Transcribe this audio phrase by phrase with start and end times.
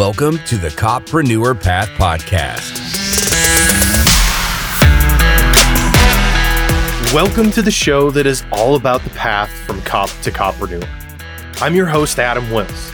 [0.00, 2.78] Welcome to the Copreneur Path Podcast.
[7.12, 10.88] Welcome to the show that is all about the path from cop to copreneur.
[11.60, 12.90] I'm your host, Adam Wills.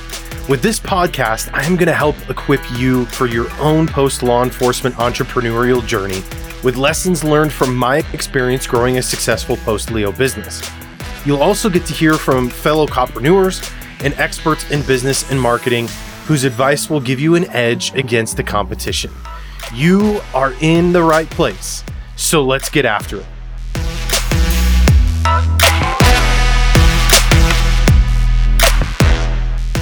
[0.49, 4.43] With this podcast, I am going to help equip you for your own post law
[4.43, 6.25] enforcement entrepreneurial journey
[6.65, 10.61] with lessons learned from my experience growing a successful post Leo business.
[11.25, 13.73] You'll also get to hear from fellow copreneurs
[14.05, 15.89] and experts in business and marketing
[16.27, 19.13] whose advice will give you an edge against the competition.
[19.73, 21.85] You are in the right place,
[22.17, 23.27] so let's get after it.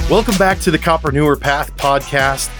[0.07, 2.51] Welcome back to the Copreneur Path podcast.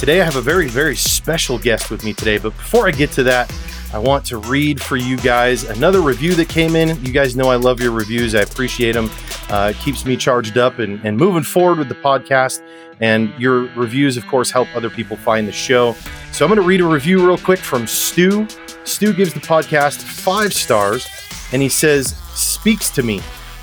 [0.00, 3.12] Today I have a very, very special guest with me today, but before I get
[3.12, 3.54] to that,
[3.92, 7.00] I want to read for you guys another review that came in.
[7.04, 8.34] You guys know I love your reviews.
[8.34, 9.08] I appreciate them.
[9.48, 12.60] Uh, it keeps me charged up and, and moving forward with the podcast.
[13.04, 15.92] And your reviews, of course, help other people find the show.
[16.32, 18.48] So I'm going to read a review real quick from Stu.
[18.84, 21.06] Stu gives the podcast five stars
[21.52, 23.20] and he says, Speaks to me.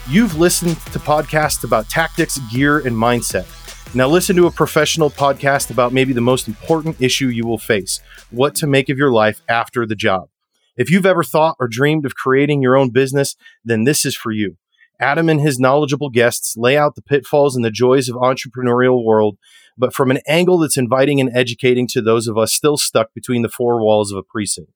[0.08, 3.47] You've listened to podcasts about tactics, gear, and mindset.
[3.95, 8.00] Now, listen to a professional podcast about maybe the most important issue you will face
[8.30, 10.30] what to make of your life after the job.
[10.78, 14.31] If you've ever thought or dreamed of creating your own business, then this is for
[14.31, 14.58] you.
[15.02, 19.38] Adam and his knowledgeable guests lay out the pitfalls and the joys of entrepreneurial world,
[19.77, 23.41] but from an angle that's inviting and educating to those of us still stuck between
[23.41, 24.72] the four walls of a precinct.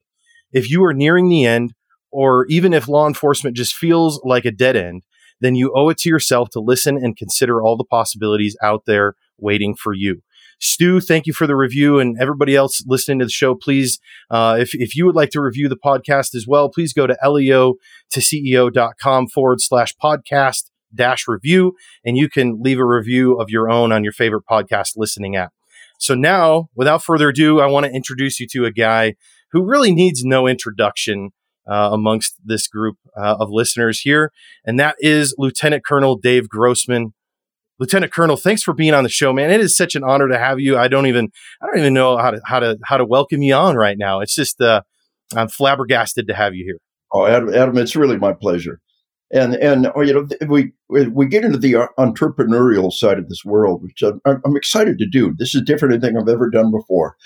[0.51, 1.73] If you are nearing the end,
[2.11, 5.03] or even if law enforcement just feels like a dead end,
[5.41, 9.13] then you owe it to yourself to listen and consider all the possibilities out there
[9.37, 10.21] waiting for you.
[10.59, 11.99] Stu, thank you for the review.
[11.99, 13.99] And everybody else listening to the show, please,
[14.31, 17.17] uh, if, if you would like to review the podcast as well, please go to
[17.29, 17.75] leo
[18.11, 23.69] to ceo.com forward slash podcast dash review, and you can leave a review of your
[23.69, 25.51] own on your favorite podcast listening app.
[25.99, 29.15] So now, without further ado, I want to introduce you to a guy
[29.51, 31.31] who really needs no introduction
[31.69, 34.31] uh, amongst this group uh, of listeners here,
[34.65, 37.13] and that is Lieutenant Colonel Dave Grossman.
[37.79, 39.51] Lieutenant Colonel, thanks for being on the show, man.
[39.51, 40.77] It is such an honor to have you.
[40.77, 41.29] I don't even
[41.61, 44.21] I don't even know how to how to how to welcome you on right now.
[44.21, 44.81] It's just uh,
[45.35, 46.77] I'm flabbergasted to have you here.
[47.11, 48.79] Oh, Adam, Adam, it's really my pleasure.
[49.31, 53.83] And and oh, you know we we get into the entrepreneurial side of this world,
[53.83, 55.35] which I'm, I'm excited to do.
[55.37, 57.17] This is different than anything I've ever done before.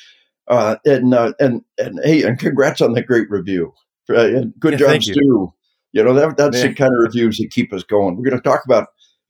[0.47, 3.71] Uh, and uh, and and hey, and congrats on the great review.
[4.09, 5.13] Uh, good yeah, job, Stu.
[5.13, 5.53] You.
[5.91, 8.15] you know that that's the kind of reviews that keep us going.
[8.15, 8.87] We're going to talk about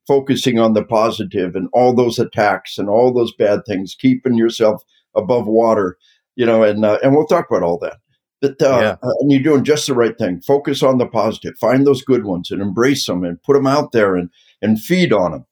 [0.09, 4.81] focusing on the positive and all those attacks and all those bad things, keeping yourself
[5.15, 5.97] above water.
[6.35, 7.97] You know, and uh, and we'll talk about all that.
[8.41, 8.95] But uh, yeah.
[9.03, 10.41] Uh, and you're doing just the right thing.
[10.41, 11.57] Focus on the positive.
[11.59, 14.29] Find those good ones and embrace them and put them out there and
[14.61, 15.45] and feed on them.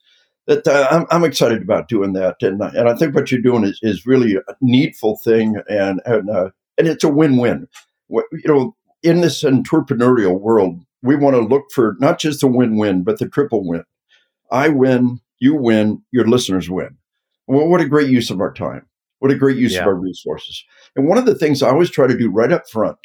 [0.48, 3.66] That uh, I'm, I'm excited about doing that, and and I think what you're doing
[3.66, 7.68] is, is really a needful thing, and and uh, and it's a win-win.
[8.10, 12.78] You know, in this entrepreneurial world, we want to look for not just the win
[12.78, 13.84] win, but the triple win.
[14.52, 16.98] I win, you win, your listeners win.
[17.48, 18.86] Well, what a great use of our time.
[19.20, 19.82] What a great use yeah.
[19.82, 20.64] of our resources.
[20.96, 22.98] And one of the things I always try to do right up front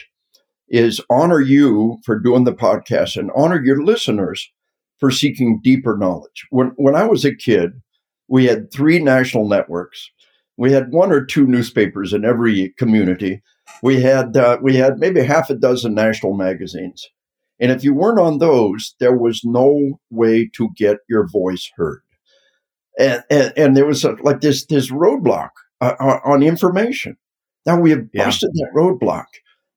[0.68, 4.50] is honor you for doing the podcast and honor your listeners
[4.98, 6.46] for seeking deeper knowledge.
[6.50, 7.80] When, when I was a kid,
[8.28, 10.10] we had three national networks.
[10.56, 13.42] We had one or two newspapers in every community
[13.82, 17.08] we had uh, we had maybe half a dozen national magazines,
[17.62, 22.02] and if you weren't on those, there was no way to get your voice heard.
[22.98, 25.50] And and, and there was a, like this this roadblock
[25.80, 27.16] uh, on information.
[27.64, 28.66] Now we have busted yeah.
[28.66, 29.26] that roadblock,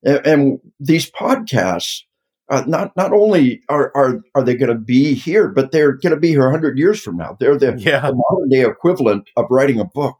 [0.04, 2.02] and, and these podcasts.
[2.48, 6.14] Uh, not not only are are are they going to be here, but they're going
[6.14, 7.36] to be here hundred years from now.
[7.40, 8.02] They're the, yeah.
[8.02, 10.18] the modern day equivalent of writing a book.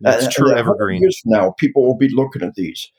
[0.00, 0.52] That's uh, true.
[0.52, 1.00] Evergreen.
[1.00, 2.90] Years from now, people will be looking at these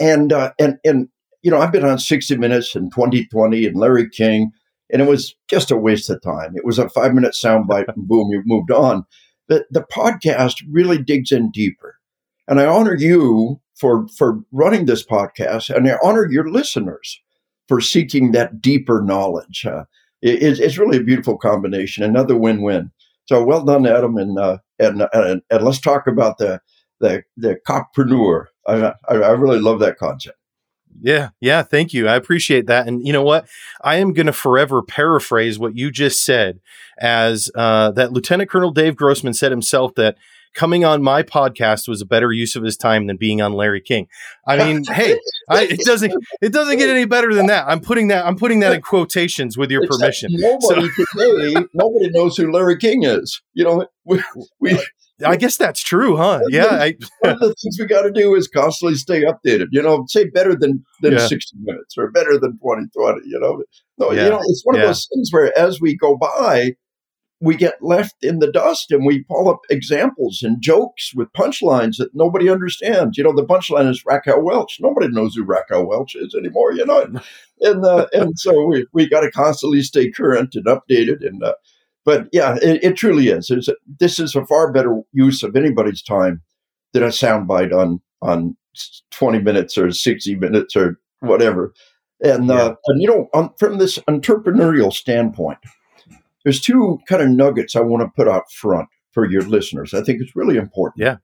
[0.00, 1.08] and uh, and and
[1.46, 4.50] you know, I've been on 60 Minutes and 2020 and Larry King,
[4.92, 6.56] and it was just a waste of time.
[6.56, 9.06] It was a five minute soundbite, and boom, you moved on.
[9.46, 12.00] But the podcast really digs in deeper,
[12.48, 17.22] and I honor you for for running this podcast, and I honor your listeners
[17.68, 19.64] for seeking that deeper knowledge.
[19.64, 19.84] Uh,
[20.22, 22.90] it, it's really a beautiful combination, another win win.
[23.26, 26.60] So well done, Adam, and uh, and, and and let's talk about the
[26.98, 30.38] the the copreneur I, I really love that concept.
[31.02, 32.08] Yeah, yeah, thank you.
[32.08, 32.86] I appreciate that.
[32.86, 33.48] And you know what?
[33.82, 36.60] I am going to forever paraphrase what you just said
[36.98, 40.16] as uh, that Lieutenant Colonel Dave Grossman said himself that
[40.56, 43.80] coming on my podcast was a better use of his time than being on Larry
[43.80, 44.08] King.
[44.46, 47.66] I mean, hey, I, it doesn't it doesn't get any better than that.
[47.68, 50.30] I'm putting that I'm putting that in quotations with your Except permission.
[50.32, 51.04] Nobody so.
[51.18, 53.40] today, nobody knows who Larry King is.
[53.54, 54.22] You know, we,
[54.58, 54.82] we
[55.24, 56.40] I guess that's true, huh?
[56.50, 56.66] Yeah.
[56.66, 59.68] I, One of the things we got to do is constantly stay updated.
[59.70, 61.26] You know, say better than than Yeah.
[61.26, 63.20] 60 minutes or better than 2020.
[63.24, 63.62] You know,
[63.98, 64.24] no, Yeah.
[64.24, 64.82] you know, it's one Yeah.
[64.82, 66.72] of those things where as we go by,
[67.40, 71.96] we get left in the dust and we pull up examples and jokes with punchlines
[71.98, 73.18] that nobody understands.
[73.18, 74.78] You know, the punchline is Raquel Welch.
[74.80, 76.72] Nobody knows who Raquel Welch is anymore.
[76.72, 77.06] You know,
[77.60, 81.26] and uh, and so we we got to constantly stay current and updated.
[81.26, 81.54] And uh,
[82.06, 83.50] but yeah, it, it truly is.
[83.50, 83.68] It's,
[84.00, 86.40] this is a far better use of anybody's time
[86.94, 88.56] than a soundbite on on
[89.10, 91.74] twenty minutes or sixty minutes or whatever.
[92.22, 92.54] And Yeah.
[92.54, 95.58] uh, and you know, on, from this entrepreneurial standpoint,
[96.44, 99.92] there's two kind of nuggets I want to put out front for your listeners.
[99.92, 101.04] I think it's really important.
[101.04, 101.16] Yeah.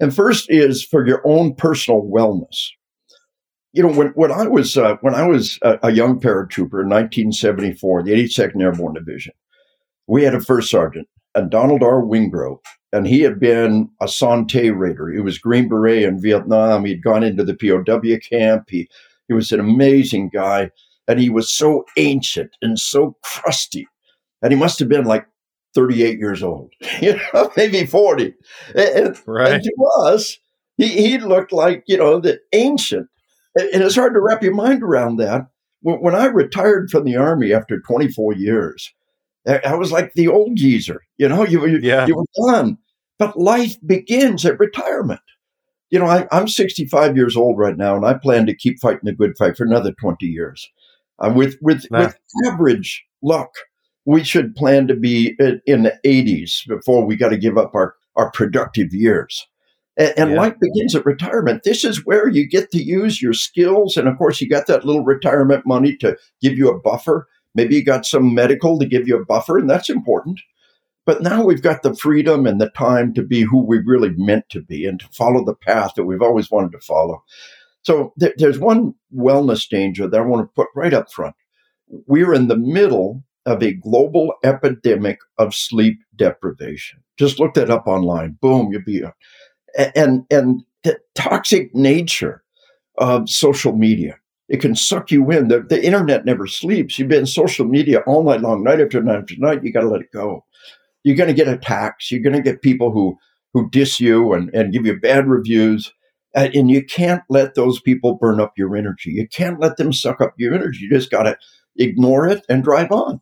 [0.00, 2.70] And first is for your own personal wellness.
[3.72, 6.88] You know, when, when I was uh, when I was a, a young paratrooper in
[6.90, 9.34] 1974, the 82nd Airborne Division,
[10.06, 12.02] we had a first sergeant, and Donald R.
[12.02, 12.60] Wingrove,
[12.92, 15.12] and he had been a Son Tay Raider.
[15.12, 16.84] He was Green Beret in Vietnam.
[16.84, 18.68] He'd gone into the POW camp.
[18.68, 18.88] He
[19.28, 20.70] he was an amazing guy,
[21.08, 23.86] and he was so ancient and so crusty,
[24.42, 25.26] and he must have been like
[25.76, 28.34] 38 years old, you know, maybe 40.
[28.74, 29.62] And, and right.
[29.62, 30.38] to us,
[30.76, 33.08] he, he looked like, you know, the ancient.
[33.54, 35.48] And, and it's hard to wrap your mind around that.
[35.82, 38.92] When, when I retired from the Army after 24 years,
[39.46, 42.06] I, was like the old geezer, you know, you, you, Yeah.
[42.06, 42.78] you were done.
[43.18, 45.20] But life begins at retirement.
[45.90, 49.02] You know, I, I'm 65 years old right now, and I plan to keep fighting
[49.04, 50.68] the good fight for another 20 years.
[51.18, 52.00] Uh, with with Nah.
[52.06, 52.16] with
[52.46, 53.50] average luck,
[54.04, 57.74] we should plan to be in, in the 80s before we got to give up
[57.74, 59.46] our, our productive years.
[59.96, 60.36] And, and Yeah.
[60.36, 61.62] life begins at retirement.
[61.64, 63.96] This is where you get to use your skills.
[63.96, 67.28] And of course, you got that little retirement money to give you a buffer.
[67.56, 70.40] Maybe you got some medical to give you a buffer, and that's important.
[71.06, 74.48] But now we've got the freedom and the time to be who we really meant
[74.50, 77.22] to be and to follow the path that we've always wanted to follow.
[77.82, 81.36] So there, there's one wellness danger that I want to put right up front.
[81.88, 87.00] We're in the middle of a global epidemic of sleep deprivation.
[87.16, 88.36] Just look that up online.
[88.42, 89.02] Boom, you'll be.
[89.94, 92.42] And and the toxic nature
[92.98, 94.18] of social media.
[94.48, 95.48] It can suck you in.
[95.48, 96.98] The, the internet never sleeps.
[96.98, 99.64] You've been social media all night long, night after night after night.
[99.64, 100.44] You got to let it go.
[101.04, 102.10] You're going to get attacks.
[102.10, 103.16] You're going to get people who
[103.54, 105.92] who diss you and, and give you bad reviews.
[106.36, 109.10] Uh, and you can't let those people burn up your energy.
[109.12, 110.80] You can't let them suck up your energy.
[110.82, 111.38] You just got to
[111.76, 113.20] ignore it and drive on.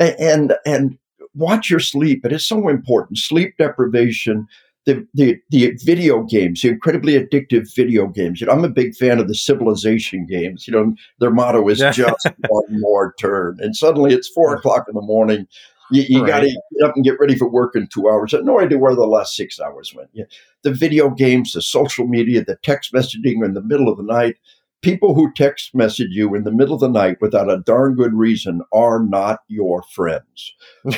[0.00, 0.98] A- And and
[1.34, 2.24] watch your sleep.
[2.24, 3.18] It is so important.
[3.18, 4.46] Sleep deprivation,
[4.86, 8.40] the the the video games, the incredibly addictive video games.
[8.40, 10.66] You know, I'm a big fan of the civilization games.
[10.68, 13.58] You know, their motto is just one more turn.
[13.60, 15.46] And suddenly it's four o'clock in the morning.
[15.90, 16.28] You, you Right.
[16.28, 18.32] got to get up and get ready for work in two hours.
[18.32, 20.08] I have no idea where the last six hours went.
[20.12, 20.24] Yeah.
[20.62, 24.36] The video games, the social media, the text messaging in the middle of the night.
[24.84, 28.14] People who text message you in the middle of the night without a darn good
[28.14, 30.52] reason are not your friends.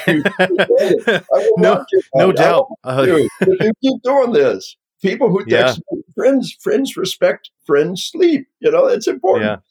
[1.58, 1.84] No,
[2.14, 2.66] no doubt.
[2.84, 4.76] Uh, you keep doing this.
[5.02, 5.62] People who Yeah.
[5.66, 5.82] text
[6.14, 8.46] friends, friends respect friends sleep.
[8.60, 9.62] You know, it's important.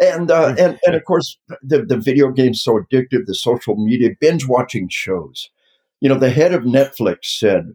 [0.00, 0.08] yeah.
[0.14, 3.26] And uh, and and of course, the the video game's so addictive.
[3.26, 5.50] The social media, binge watching shows.
[6.00, 7.74] You know, the head of Netflix said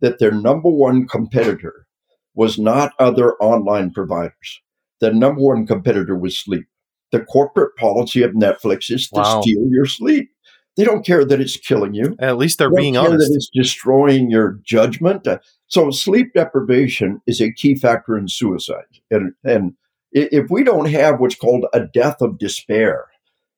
[0.00, 1.86] that their number one competitor
[2.34, 4.60] was not other online providers.
[5.00, 6.66] The number one competitor was sleep.
[7.12, 9.40] The corporate policy of Netflix is to Wow.
[9.42, 10.30] steal your sleep.
[10.76, 12.16] They don't care that it's killing you.
[12.18, 13.28] At least they're They don't being care honest.
[13.30, 15.26] That it's destroying your judgment.
[15.26, 15.38] Uh,
[15.68, 18.84] So sleep deprivation is a key factor in suicide.
[19.10, 19.74] And and
[20.12, 23.06] if we don't have what's called a death of despair,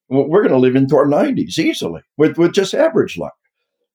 [0.09, 3.35] well, we're going to live into our 90s easily with, with just average luck.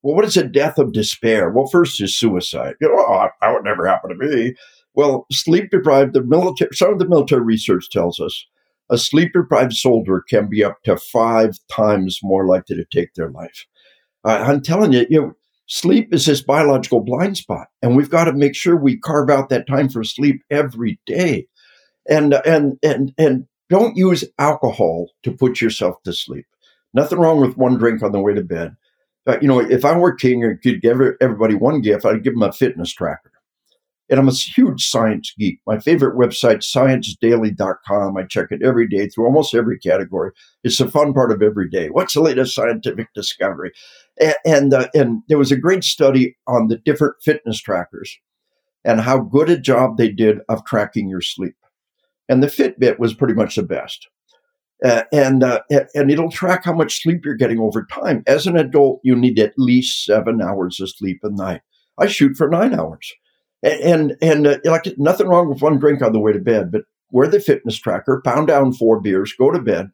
[0.03, 1.50] Well, what is a death of despair?
[1.50, 2.75] Well, first is suicide.
[2.81, 4.53] You know, oh, that would never happen to me.
[4.95, 8.45] Well, sleep deprived, the military, some of the military research tells us
[8.89, 13.31] a sleep deprived soldier can be up to five times more likely to take their
[13.31, 13.65] life.
[14.23, 15.33] I'm telling you, you know,
[15.67, 19.50] sleep is this biological blind spot, and we've got to make sure we carve out
[19.50, 21.47] that time for sleep every day.
[22.07, 26.45] And and and and don't use alcohol to put yourself to sleep.
[26.93, 28.75] Nothing wrong with one drink on the way to bed.
[29.25, 32.33] But, you know, if I were king and could give everybody one gift, I'd give
[32.33, 33.31] them a fitness tracker.
[34.13, 35.60] And I'm a huge science geek.
[35.65, 38.15] My favorite website, sciencedaily.com.
[38.15, 40.29] I check it every day through almost every category.
[40.63, 41.88] It's the fun part of every day.
[41.88, 43.72] What's the latest scientific discovery?
[44.22, 48.15] And and, uh, and there was a great study on the different fitness trackers
[48.86, 51.55] and how good a job they did of tracking your sleep.
[52.29, 54.10] And the Fitbit was pretty much the best.
[54.86, 55.62] Uh, and uh,
[55.96, 58.22] and it'll track how much sleep you're getting over time.
[58.27, 61.62] As an adult, you need at least seven hours of sleep a night.
[61.98, 63.12] I shoot for nine hours.
[63.63, 66.84] And, and, uh, like nothing wrong with one drink on the way to bed, but
[67.12, 69.91] wear the fitness tracker, pound down four beers, go to bed,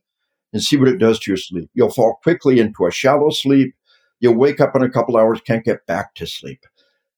[0.52, 1.70] and see what it does to your sleep.
[1.76, 3.76] You'll fall quickly into a shallow sleep.
[4.20, 6.62] You'll wake up in a couple hours, can't get back to sleep.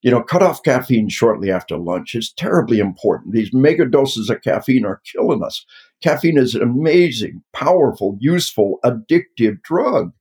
[0.02, 2.16] You know, cut off caffeine shortly after lunch.
[2.16, 3.34] It's terribly important.
[3.34, 5.66] These mega doses of caffeine are killing us.
[6.02, 10.12] Caffeine is an amazing, powerful, useful, addictive drug,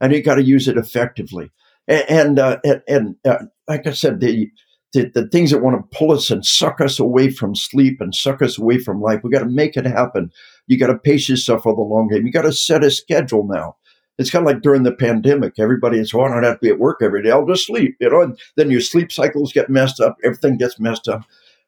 [0.00, 1.50] and you got to use it effectively.
[1.88, 4.50] And and, uh, and, and uh, like I said, the
[4.92, 8.14] the, the things that want to pull us and suck us away from sleep and
[8.14, 9.20] suck us away from life.
[9.22, 10.30] We got to make it happen.
[10.66, 12.26] You got to pace yourself for the long game.
[12.26, 13.76] You got to set a schedule now.
[14.18, 15.54] It's kind of like during the pandemic.
[15.58, 17.30] Everybody is, oh, I don't have to be at work every day.
[17.30, 17.96] I'll just sleep.
[18.00, 20.16] You know, and then your sleep cycles get messed up.
[20.22, 21.22] Everything gets messed up.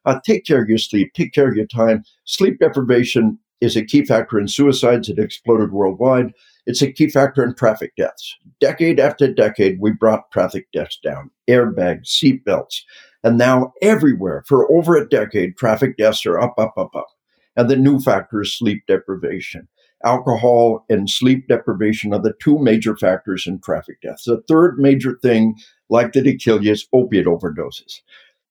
[0.05, 1.11] Uh, take care of your sleep.
[1.13, 2.03] Take care of your time.
[2.25, 5.09] Sleep deprivation is a key factor in suicides.
[5.09, 6.33] It exploded worldwide.
[6.67, 8.35] It's a key factor in traffic deaths.
[8.59, 11.31] Decade after decade, we brought traffic deaths down.
[11.49, 12.81] Airbags, seatbelts.
[13.25, 17.07] And now everywhere for over a decade, traffic deaths are up, up, up, up.
[17.55, 19.67] And the new factor is sleep deprivation.
[20.03, 24.25] Alcohol and sleep deprivation are the two major factors in traffic deaths.
[24.25, 25.55] The third major thing
[25.89, 28.01] likely to kill you is opiate overdoses.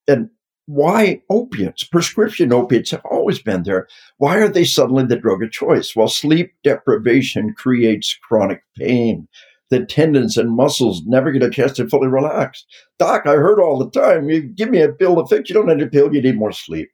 [0.09, 0.28] And
[0.66, 1.85] why opiates?
[1.85, 3.87] Prescription opiates have always been there.
[4.16, 5.95] Why are they suddenly the drug of choice?
[5.95, 9.28] Well, sleep deprivation creates chronic pain
[9.75, 12.64] the tendons and muscles never get a chance to fully relax.
[12.99, 15.66] Doc, I heard all the time, you give me a pill to fix, you don't
[15.66, 16.90] need a pill, you need more sleep.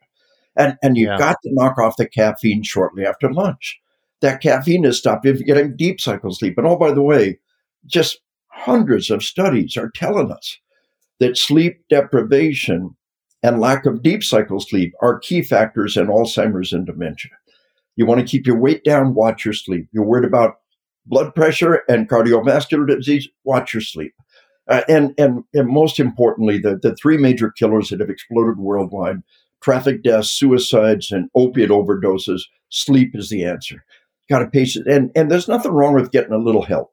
[0.56, 1.18] And, and you've yeah.
[1.18, 3.78] got to knock off the caffeine shortly after lunch.
[4.22, 6.56] That caffeine is stopped if you're getting deep cycle sleep.
[6.56, 7.38] And oh, by the way,
[7.86, 10.58] just hundreds of studies are telling us
[11.18, 12.96] that sleep deprivation
[13.42, 17.32] and lack of deep cycle sleep are key factors in Alzheimer's and dementia.
[17.96, 19.86] You want to keep your weight down, watch your sleep.
[19.92, 20.56] You're worried about
[21.06, 24.14] blood pressure and cardiovascular disease, watch your sleep.
[24.68, 29.22] Uh, and, and, and most importantly, the, the three major killers that have exploded worldwide
[29.60, 33.84] traffic deaths, suicides, and opiate overdoses, sleep is the answer.
[34.28, 34.86] Got to pace it.
[34.86, 36.92] And, and there's nothing wrong with getting a little help.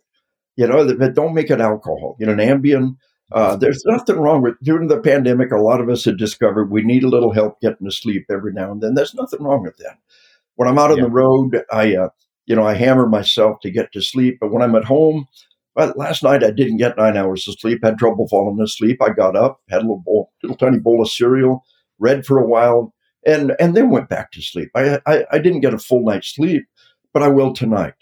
[0.56, 2.18] You know, but don't make it alcohol.
[2.20, 2.98] You know, an Ambien,
[3.32, 5.52] uh, there's nothing wrong with during the pandemic.
[5.52, 8.54] A lot of us had discovered we need a little help getting to sleep every
[8.54, 8.96] now and then.
[8.96, 9.98] There's nothing wrong with that.
[10.56, 11.04] When I'm out on yeah.
[11.04, 12.10] the road, I uh,
[12.48, 14.38] you know, I hammer myself to get to sleep.
[14.42, 15.28] But when I'm at home,
[15.76, 19.02] well, last night I didn't get nine hours of sleep, had trouble falling asleep.
[19.02, 21.64] I got up, had a little bowl, little tiny bowl of cereal,
[22.00, 24.72] read for a while, and and then went back to sleep.
[24.74, 26.66] I I, I didn't get a full night's sleep,
[27.14, 27.94] but I will tonight.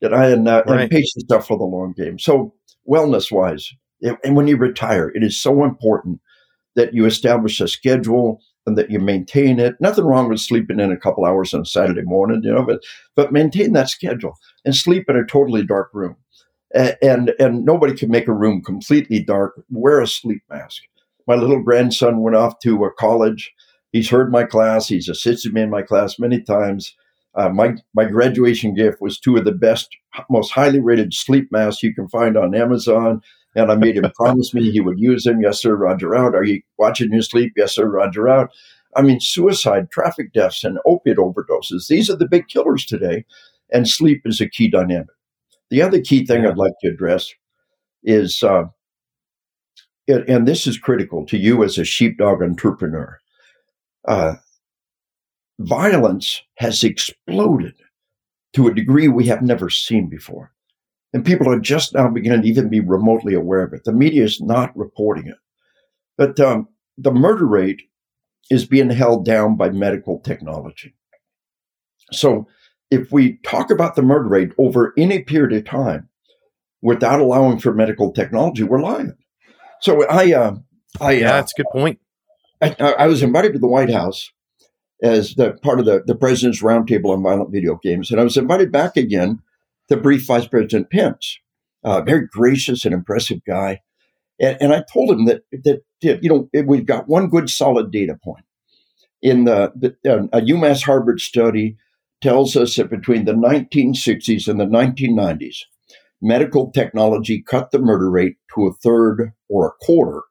[0.00, 0.90] That I and, uh, right.
[0.90, 2.18] and for the long game.
[2.18, 2.54] So
[2.88, 3.70] wellness wise,
[4.24, 6.20] and when you retire, it is so important
[6.74, 9.74] that you establish a schedule and that you maintain it.
[9.80, 12.82] Nothing wrong with sleeping in a couple hours on a Saturday morning, you know, but
[13.14, 16.16] but maintain that schedule and sleep in a totally dark room.
[17.02, 19.60] And and nobody can make a room completely dark.
[19.70, 20.82] Wear a sleep mask.
[21.26, 23.52] My little grandson went off to a college.
[23.92, 24.88] He's heard my class.
[24.88, 26.94] He's assisted me in my class many times.
[27.34, 29.88] Uh, my my graduation gift was two of the best,
[30.28, 33.20] most highly rated sleep masks you can find on Amazon.
[33.54, 35.40] And I made him promise me he would use them.
[35.40, 36.34] Yes, sir, Roger out.
[36.34, 37.52] Are you watching your sleep?
[37.56, 38.50] Yes, sir, Roger out.
[38.96, 41.86] I mean, suicide, traffic deaths, and opiate overdoses.
[41.88, 43.24] These are the big killers today.
[43.72, 45.06] And sleep is a key dynamic.
[45.70, 46.44] The other key thing.
[46.44, 47.32] I'd like to address
[48.02, 48.64] is, uh,
[50.08, 53.18] and this is critical to you as a sheepdog entrepreneur.
[54.08, 54.34] Uh,
[55.60, 57.74] violence has exploded
[58.54, 60.52] to a degree we have never seen before.
[61.12, 63.84] And people are just now beginning to even be remotely aware of it.
[63.84, 65.38] The media is not reporting it.
[66.16, 67.82] But um, the murder rate
[68.50, 70.94] is being held down by medical technology.
[72.12, 72.46] So
[72.90, 76.08] if we talk about the murder rate over any period of time
[76.82, 79.14] without allowing for medical technology, we're lying.
[79.80, 80.56] So I, uh,
[81.00, 82.00] I, yeah, uh, that's a good point.
[82.60, 84.30] I, I, was invited to the White House
[85.02, 88.36] as the part of the, the president's roundtable on violent video games, and I was
[88.36, 89.40] invited back again
[89.90, 91.38] the brief Vice President Pence,
[91.84, 93.80] uh, very gracious and impressive guy.
[94.40, 95.82] And, and, I told him that, that,
[96.22, 98.44] you know, we've got one good solid data point.
[99.20, 101.76] In the, the uh, a UMass Harvard study
[102.22, 105.56] tells us that between the 1960s and the 1990s,
[106.22, 110.22] medical technology cut the murder rate to a third or a quarter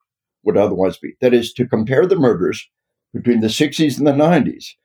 [0.44, 1.14] would otherwise be.
[1.22, 2.68] That is, to compare the murders
[3.14, 4.76] between the 60s and the 90s,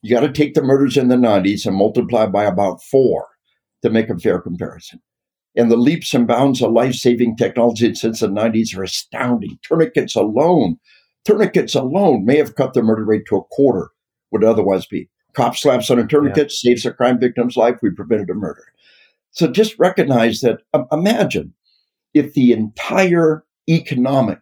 [0.00, 3.28] you got to take the murders in the 90s and multiply by about four
[3.82, 5.00] to make a fair comparison.
[5.54, 9.58] And the leaps and bounds of life saving technology since the 90s are astounding.
[9.62, 10.78] Tourniquets alone,
[11.24, 13.90] tourniquets alone may have cut the murder rate to a quarter
[14.30, 15.10] would otherwise be.
[15.34, 16.70] Cop slaps on a tourniquet yeah.
[16.70, 17.76] saves a crime victim's life.
[17.82, 18.64] We prevented a murder.
[19.30, 20.60] So just recognize that.
[20.74, 21.54] Um, imagine
[22.14, 24.40] if the entire economic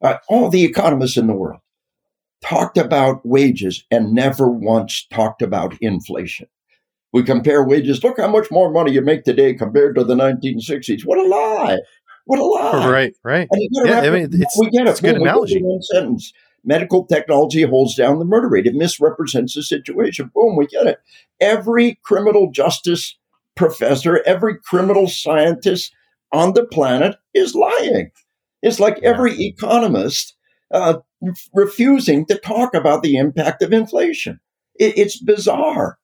[0.00, 1.60] Uh, all the economists in the world
[2.40, 6.46] talked about wages and never once talked about inflation.
[7.12, 8.04] We compare wages.
[8.04, 11.02] Look how much more money you make today compared to the 1960s.
[11.04, 11.78] What a lie!
[12.26, 12.90] What a lie!
[12.90, 13.48] Right, right.
[13.84, 14.90] yeah, I mean, it's, we get it.
[14.90, 15.62] It's a good analogy.
[15.62, 16.32] One sentence.
[16.64, 18.66] Medical technology holds down the murder rate.
[18.66, 20.30] It misrepresents the situation.
[20.34, 20.98] Boom, we get it.
[21.40, 23.16] Every criminal justice
[23.56, 25.94] professor, every criminal scientist
[26.32, 28.10] on the planet is lying.
[28.62, 30.36] It's like every economist
[30.72, 30.98] uh,
[31.54, 34.40] refusing to talk about the impact of inflation.
[34.78, 35.98] It, it's bizarre.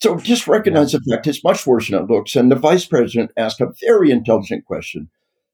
[0.00, 2.36] So just recognize the fact it's much worse than it looks.
[2.36, 5.08] And the vice president asked a very intelligent question.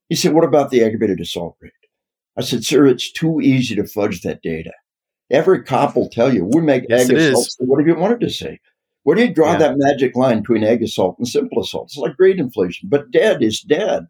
[0.09, 1.73] He said, What about the aggravated assault rate?
[2.37, 4.73] I said, Sir, it's too easy to fudge that data.
[5.31, 7.57] Every cop will tell you we make yes, ag assaults.
[7.61, 8.61] What have you wanted to say?
[9.05, 9.59] Where do you draw yeah.
[9.59, 11.87] that magic line between ag assault and simple assault?
[11.87, 14.07] It's like grade inflation, but dead is dead.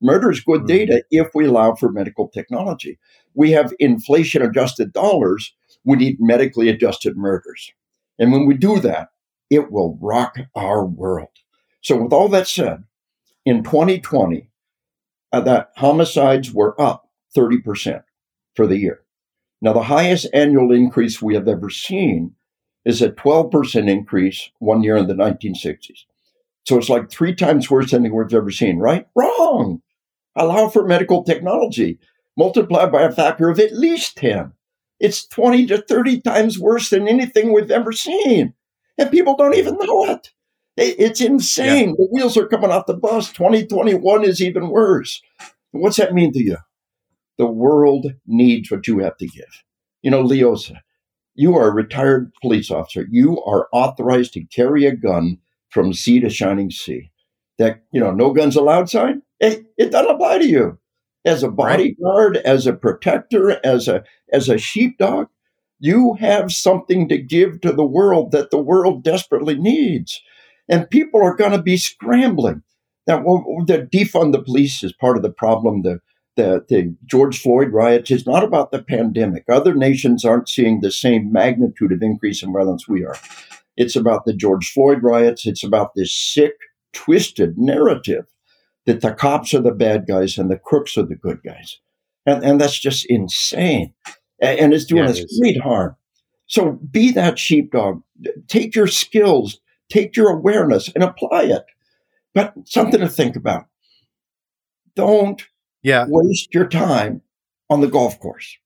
[0.00, 0.66] Murder is good mm-hmm.
[0.66, 2.98] data if we allow for medical technology.
[3.34, 5.54] We have inflation adjusted dollars.
[5.84, 7.72] We need medically adjusted murders.
[8.18, 9.08] And when we do that,
[9.50, 11.28] it will rock our world.
[11.82, 12.84] So, with all that said,
[13.44, 14.50] in 2020,
[15.32, 18.02] uh, that homicides were up 30%
[18.54, 19.00] for the year.
[19.60, 22.34] Now, the highest annual increase we have ever seen
[22.84, 26.04] is a 12% increase one year in the 1960s.
[26.66, 29.06] So it's like three times worse than we've ever seen, right?
[29.14, 29.82] Wrong.
[30.36, 31.98] Allow for medical technology.
[32.36, 34.52] Multiply by a factor of at least 10.
[35.00, 38.54] It's 20 to 30 times worse than anything we've ever seen.
[38.98, 40.30] And people don't even know it.
[40.76, 41.90] It's insane.
[41.90, 41.94] Yeah.
[41.98, 43.32] The wheels are coming off the bus.
[43.32, 45.22] 2021 is even worse.
[45.70, 46.58] What's that mean to you?
[47.38, 49.64] The world needs what you have to give.
[50.02, 50.76] You know, LEOSA,
[51.34, 53.06] you are a retired police officer.
[53.10, 57.10] You are authorized to carry a gun from sea to shining sea.
[57.58, 60.78] That, you know, no guns allowed sign, it, it doesn't apply to you.
[61.24, 62.44] As a bodyguard, right.
[62.44, 65.28] as a protector, as a as a sheepdog,
[65.78, 70.20] you have something to give to the world that the world desperately needs.
[70.68, 72.62] And people are going to be scrambling.
[73.06, 73.18] Now,
[73.66, 75.82] the defund the police is part of the problem.
[75.82, 76.00] The
[76.36, 79.44] the, the George Floyd riots is not about the pandemic.
[79.48, 83.16] Other nations aren't seeing the same magnitude of increase in violence we are.
[83.76, 85.46] It's about the George Floyd riots.
[85.46, 86.54] It's about this sick,
[86.92, 88.26] twisted narrative
[88.86, 91.78] that the cops are the bad guys and the crooks are the good guys.
[92.26, 93.94] And, and that's just insane.
[94.40, 95.96] And, it's doing yeah, us great harm.
[96.46, 98.02] So be that sheepdog.
[98.48, 101.64] Take your skills, take your awareness and apply it.
[102.34, 103.66] But something to think about.
[104.96, 105.42] Don't
[105.82, 106.06] yeah.
[106.08, 107.22] waste your time
[107.70, 108.56] on the golf course.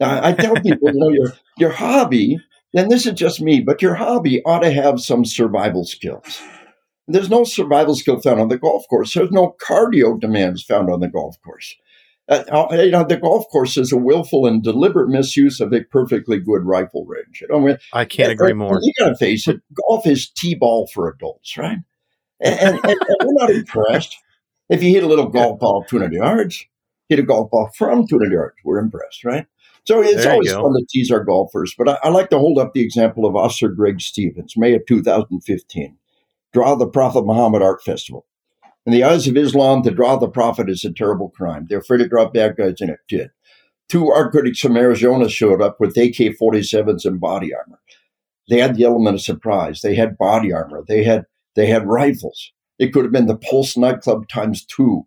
[0.00, 2.38] Now, I tell people, you know, your your hobby,
[2.74, 6.40] and this is just me, but your hobby ought to have some survival skills.
[7.06, 9.14] There's no survival skill found on the golf course.
[9.14, 11.76] There's no cardio demands found on the golf course.
[12.28, 15.84] Uh, uh you know, the golf course is a willful and deliberate misuse of a
[15.84, 17.42] perfectly good rifle range.
[17.42, 18.78] You know, I, mean, I can't agree more.
[18.82, 19.60] You got to face it.
[19.88, 21.78] Golf is t-ball for adults, right?
[22.40, 24.16] And, and, and, and we're not impressed.
[24.68, 26.64] If you hit a little golf ball 200 yards,
[27.08, 29.46] hit a golf ball from 200 yards, we're impressed, right?
[29.86, 31.74] So it's always fun to tease our golfers.
[31.76, 34.86] But I, I, like to hold up the example of Officer Greg Stevens, May of
[34.86, 35.98] 2015.
[36.54, 38.24] Draw the Prophet Muhammad Art Festival.
[38.86, 41.66] In the eyes of Islam, to draw the Prophet is a terrible crime.
[41.68, 43.30] They're afraid to draw bad guys, and it did.
[43.88, 47.80] Two art critics from Arizona showed up with AK 47s and body armor.
[48.48, 49.80] They had the element of surprise.
[49.80, 50.84] They had body armor.
[50.86, 51.24] They had
[51.56, 52.52] they had rifles.
[52.78, 55.06] It could have been the Pulse nightclub times two.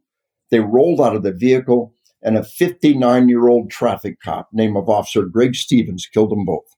[0.49, 4.89] They rolled out of the vehicle, and a 59 year old traffic cop named of
[4.89, 6.75] Officer Greg Stevens killed them both.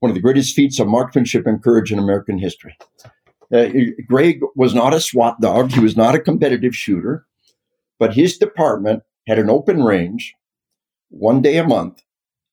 [0.00, 2.76] One of the greatest feats of marksmanship and courage in American history.
[3.52, 3.68] Uh,
[4.06, 7.26] Greg was not a SWAT dog, he was not a competitive shooter,
[7.98, 10.34] but his department had an open range
[11.10, 12.02] one day a month,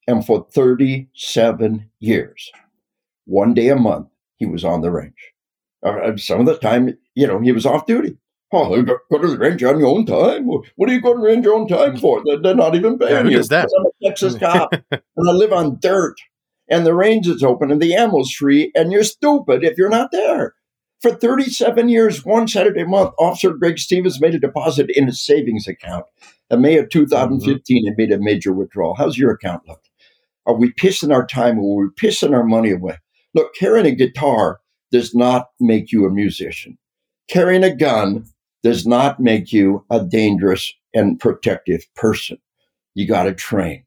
[0.08, 2.52] and for 37 years,
[3.26, 5.34] one day a month, he was on the range.
[5.82, 8.18] Uh, some of the time, you know, he was off duty.
[8.52, 10.48] Oh, go, go to the range on your own time.
[10.48, 12.22] What are you going to range your own time for?
[12.26, 13.44] They're, they're not even paying yeah, you.
[13.44, 13.70] That?
[13.80, 16.16] I'm a Texas cop, and I live on dirt,
[16.68, 20.12] and the range is open, and the ammo's free, and you're stupid if you're not
[20.12, 20.56] there.
[21.02, 25.66] For 37 years, one Saturday month, Officer Greg Stevens made a deposit in his savings
[25.66, 26.06] account.
[26.52, 27.88] In May of 2015, mm-hmm.
[27.88, 28.96] he made a major withdrawal.
[28.96, 29.82] How's your account look?
[30.46, 31.84] Are we pissing our time away?
[31.84, 32.98] Are we pissing our money away?
[33.34, 34.60] Look, carrying a guitar
[34.92, 36.78] does not make you a musician.
[37.30, 38.26] Carrying a gun
[38.64, 42.40] does not make you a dangerous and protective person.
[42.96, 43.86] You got to train.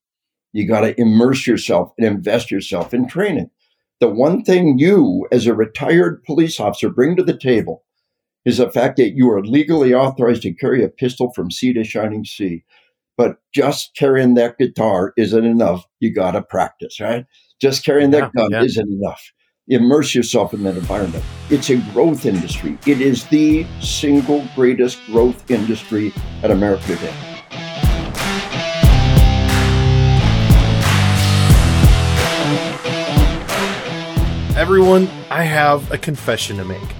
[0.52, 3.50] You got to immerse yourself and invest yourself in training.
[4.02, 7.84] The one thing you, as a retired police officer, bring to the table
[8.44, 11.84] is the fact that you are legally authorized to carry a pistol from sea to
[11.84, 12.64] shining sea.
[13.16, 15.84] but just carrying that guitar isn't enough.
[16.00, 17.26] You got to practice, right?
[17.60, 18.64] Just carrying that Yeah, gun yeah.
[18.64, 19.22] isn't enough.
[19.68, 21.22] Immerse yourself in that environment.
[21.48, 22.76] It's a growth industry.
[22.88, 26.12] It is the single greatest growth industry
[26.42, 27.31] in America today.
[34.62, 36.94] Everyone, I have a confession to make.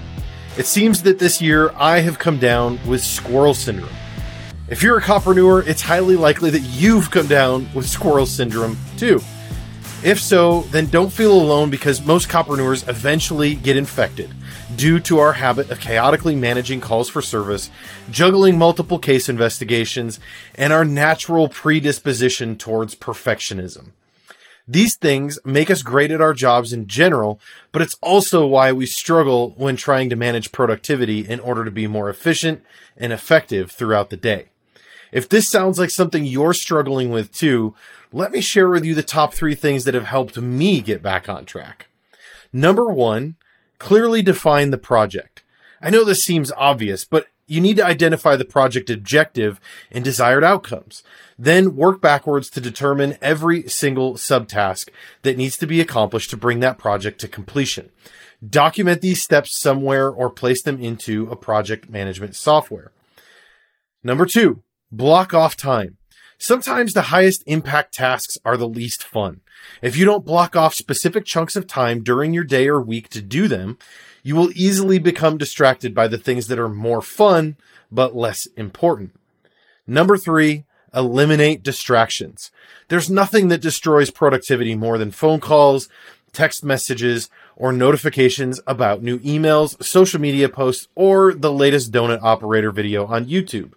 [0.57, 3.95] It seems that this year I have come down with squirrel syndrome.
[4.67, 9.21] If you're a copreneur, it's highly likely that you've come down with squirrel syndrome too.
[10.03, 14.29] If so, then don't feel alone because most copreneurs eventually get infected
[14.75, 17.71] due to our habit of chaotically managing calls for service,
[18.11, 20.19] juggling multiple case investigations,
[20.55, 23.91] and our natural predisposition towards perfectionism.
[24.67, 27.39] These things make us great at our jobs in general,
[27.71, 31.85] but it's also why we struggle when trying to manage productivity in order to be
[31.85, 32.63] more efficient
[32.95, 34.49] and effective throughout the day.
[35.11, 37.75] If this sounds like something you're struggling with too,
[38.13, 41.27] let me share with you the top three things that have helped me get back
[41.27, 41.87] on track.
[42.53, 43.35] Number one,
[43.79, 45.43] clearly define the project.
[45.81, 49.61] I know this seems obvious, but you need to identify the project objective
[49.91, 51.03] and desired outcomes.
[51.37, 54.89] Then work backwards to determine every single subtask
[55.21, 57.91] that needs to be accomplished to bring that project to completion.
[58.47, 62.91] Document these steps somewhere or place them into a project management software.
[64.03, 65.97] Number two, block off time.
[66.39, 69.41] Sometimes the highest impact tasks are the least fun.
[69.81, 73.21] If you don't block off specific chunks of time during your day or week to
[73.21, 73.77] do them,
[74.23, 77.57] you will easily become distracted by the things that are more fun
[77.91, 79.11] but less important.
[79.85, 82.49] Number three, eliminate distractions.
[82.87, 85.89] There's nothing that destroys productivity more than phone calls,
[86.31, 92.71] text messages, or notifications about new emails, social media posts, or the latest donut operator
[92.71, 93.73] video on YouTube.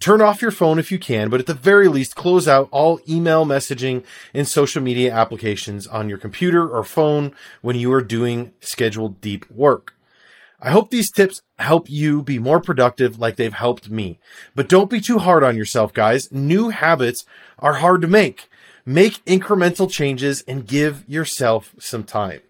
[0.00, 3.00] Turn off your phone if you can, but at the very least, close out all
[3.08, 4.04] email messaging
[4.34, 9.50] and social media applications on your computer or phone when you are doing scheduled deep
[9.50, 9.94] work.
[10.60, 14.18] I hope these tips help you be more productive like they've helped me.
[14.54, 16.32] But don't be too hard on yourself, guys.
[16.32, 17.24] New habits
[17.58, 18.48] are hard to make.
[18.86, 22.40] Make incremental changes and give yourself some time.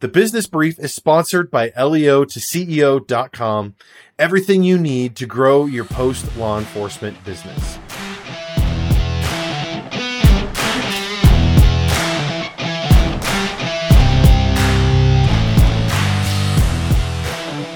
[0.00, 3.74] The business brief is sponsored by leo to CEO.com.
[4.16, 7.80] Everything you need to grow your post law enforcement business.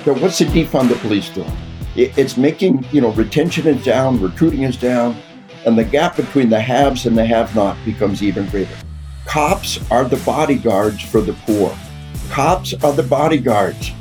[0.05, 1.51] So what's the defund the police doing?
[1.97, 5.17] It's making, you know, retention is down, recruiting is down,
[5.67, 8.77] and the gap between the haves and the have-not becomes even greater.
[9.27, 11.77] Cops are the bodyguards for the poor.
[12.33, 13.93] Cops are the bodyguards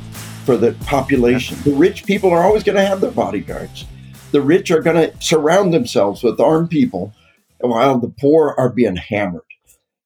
[0.44, 1.56] for the population.
[1.62, 3.84] The rich people are always going to have their bodyguards.
[4.32, 7.12] The rich are going to surround themselves with armed people
[7.60, 9.42] while the poor are being hammered.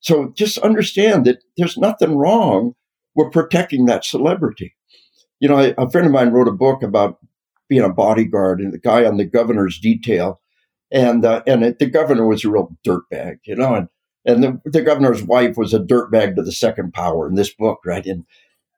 [0.01, 2.75] So just understand that there's nothing wrong
[3.15, 4.77] with protecting that celebrity
[5.41, 7.19] you know, a friend of mine wrote a book about
[7.69, 10.41] being a bodyguard and the guy on the governor's detail,
[10.91, 13.89] and uh, and it, the governor was a real dirtbag, you know, and
[14.27, 17.81] and the, the governor's wife was a dirtbag to the second power in this book,
[17.87, 18.05] right?
[18.07, 18.25] And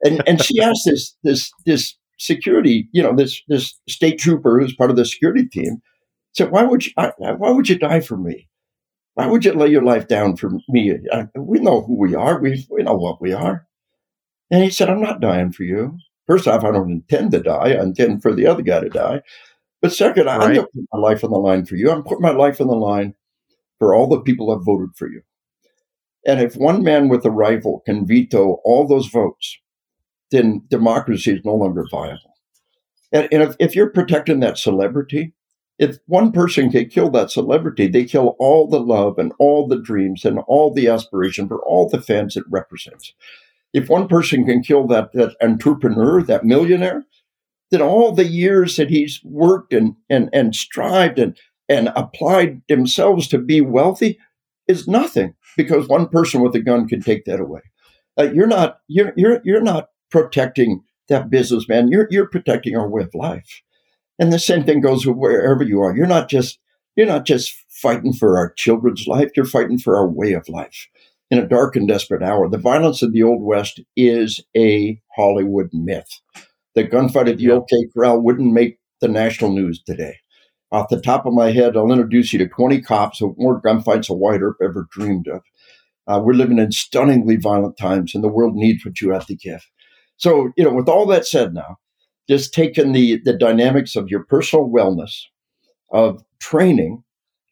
[0.05, 4.75] and and she asked this this this security, you know, this this state trooper who's
[4.75, 5.79] part of the security team,
[6.35, 8.49] said, "Why would you why would you die for me?
[9.15, 10.97] Why would you lay your life down for me?
[11.13, 12.41] I, we know who we are.
[12.41, 13.67] We we know what we are."
[14.51, 17.73] And he said, "I'm not dying for you." First off, I don't intend to die.
[17.73, 19.23] I intend for the other guy to die.
[19.81, 20.55] But second, I'm Right.
[20.55, 21.91] going to put my life on the line for you.
[21.91, 23.15] I'm putting my life on the line
[23.79, 25.23] for all the people that voted for you.
[26.27, 29.59] And if one man with a rifle can veto all those votes,
[30.31, 32.35] then democracy is no longer viable.
[33.13, 35.33] And, and if, if you're protecting that celebrity,
[35.79, 39.81] if one person can kill that celebrity, they kill all the love and all the
[39.81, 43.15] dreams and all the aspiration for all the fans it represents
[43.73, 47.05] if one person can kill that, that entrepreneur, that millionaire,
[47.71, 51.37] then all the years that he's worked and, and, and strived and,
[51.69, 54.19] and applied themselves to be wealthy
[54.69, 57.61] is nothing because one person with a gun can take that away.
[58.19, 61.89] Uh, you're not you're, you're you're not protecting that businessman.
[61.89, 63.63] You're you're protecting our way of life.
[64.19, 65.97] And the same thing goes with wherever you are.
[65.97, 66.59] You're not just
[66.97, 69.31] you're not just fighting for our children's life.
[69.37, 70.89] You're fighting for our way of life
[71.31, 72.49] in a dark and desperate hour.
[72.49, 76.21] The violence of the Old West is a Hollywood myth.
[76.75, 77.53] The gunfight at the Yeah.
[77.55, 80.17] OK Corral wouldn't make the national news today.
[80.71, 84.09] Off the top of my head, I'll introduce you to 20 cops with more gunfights
[84.09, 85.43] than Wyatt Earp ever dreamed of.
[86.07, 89.35] Uh, we're living in stunningly violent times, and the world needs what you have to
[89.35, 89.67] give.
[90.17, 91.77] So, you know, with all that said now,
[92.29, 95.23] just taking the, the dynamics of your personal wellness,
[95.91, 97.03] of training,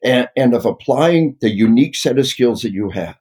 [0.03, 3.17] and, and of applying the unique set of skills that you have.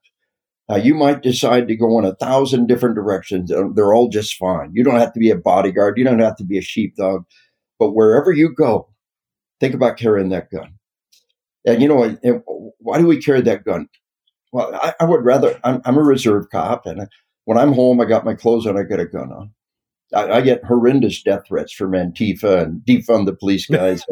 [0.68, 3.50] Now, you might decide to go in a thousand different directions.
[3.50, 4.72] And they're all just fine.
[4.74, 5.96] You don't have to be a bodyguard.
[5.96, 7.24] You don't have to be a sheepdog.
[7.78, 8.88] But wherever you go,
[9.61, 10.75] think about carrying that gun.
[11.66, 12.16] And you know,
[12.79, 13.88] why do we carry that gun?
[14.53, 17.09] Well, I, I would rather, I'm, I'm, a reserve cop, and
[17.45, 19.51] when I'm home, I got my clothes on, I got a gun on.
[20.14, 24.05] I, I get horrendous death threats from Antifa and defund the police guys.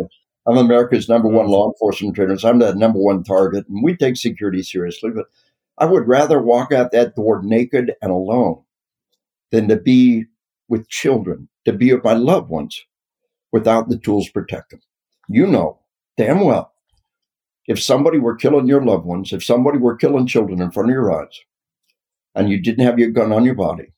[0.47, 3.97] I'm America's number one law enforcement trainer, so I'm the number one target, and we
[3.97, 5.11] take security seriously.
[5.15, 5.27] But
[5.79, 8.63] I would rather walk out that door naked and alone
[9.51, 10.27] than to be
[10.69, 12.85] with children, to be with my loved ones
[13.53, 14.81] without the tools to protect them.
[15.29, 15.79] You know
[16.17, 16.75] damn well
[17.67, 20.95] if somebody were killing your loved ones, if somebody were killing children in front of
[20.95, 21.41] your eyes,
[22.35, 23.93] and you didn't have your gun on your body,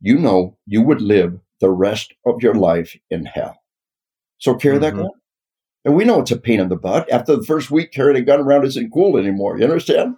[0.00, 3.62] you know you would live the rest of your life in hell.
[4.38, 4.96] So carry mm-hmm.
[4.96, 5.10] that gun.
[5.84, 7.10] And we know it's a pain in the butt.
[7.10, 9.58] After the first week, carrying a gun around isn't cool anymore.
[9.58, 10.16] You understand?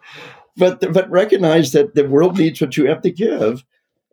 [0.57, 3.65] But but recognize that the world needs what you have to give,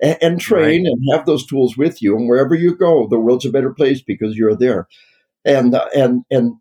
[0.01, 0.91] and, and train right.
[0.91, 2.15] and have those tools with you.
[2.15, 4.87] And wherever you go, the world's a better place because you're there.
[5.47, 6.55] And uh, and and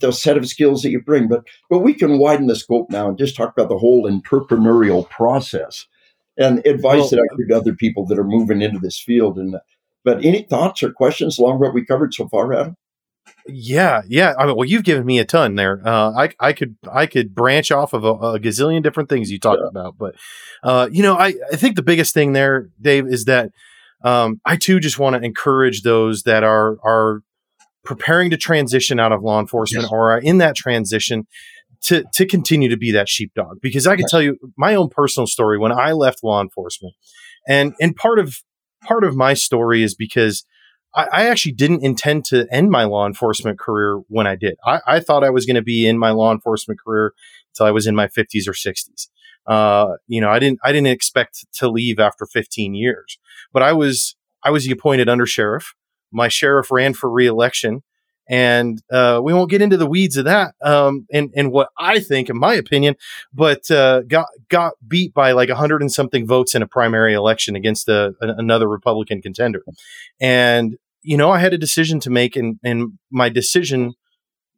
[0.00, 1.28] the set of skills that you bring.
[1.28, 5.08] But but we can widen the scope now and just talk about the whole entrepreneurial
[5.08, 5.86] process
[6.38, 9.38] and advice well, that I give to other people that are moving into this field.
[9.38, 9.56] And
[10.04, 12.76] but any thoughts or questions along what we covered so far, Adam?
[13.48, 14.34] Yeah, yeah.
[14.38, 15.80] I mean, well, you've given me a ton there.
[15.84, 19.38] Uh, I I could I could branch off of a, a gazillion different things you
[19.38, 19.68] talked yeah.
[19.68, 20.14] about, but
[20.62, 23.50] uh, you know, I I think the biggest thing there, Dave, is that
[24.02, 27.22] um, I too just want to encourage those that are are
[27.86, 29.92] preparing to transition out of law enforcement yes.
[29.92, 31.26] or are in that transition
[31.82, 35.26] to to continue to be that sheepdog because I can tell you my own personal
[35.26, 36.94] story when I left law enforcement
[37.48, 38.42] and and part of
[38.82, 40.44] part of my story is because
[40.94, 44.56] I, I actually didn't intend to end my law enforcement career when I did.
[44.64, 47.12] I, I thought I was going to be in my law enforcement career
[47.52, 49.08] until I was in my 50s or 60s.
[49.46, 53.18] Uh, you know, I didn't I didn't expect to leave after 15 years,
[53.52, 55.74] but I was I was the appointed under sheriff.
[56.12, 57.82] My sheriff ran for reelection
[58.28, 62.00] and uh, we won't get into the weeds of that um, and and what I
[62.00, 62.96] think, in my opinion,
[63.32, 67.14] but uh, got got beat by like a hundred and something votes in a primary
[67.14, 69.62] election against a, a, another Republican contender,
[70.20, 73.94] and you know I had a decision to make, and and my decision,